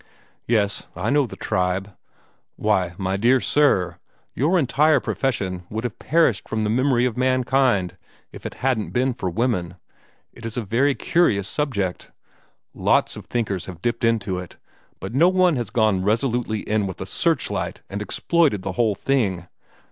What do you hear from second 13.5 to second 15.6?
have dipped into it, but no one